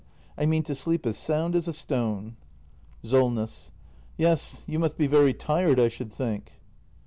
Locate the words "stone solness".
1.73-3.71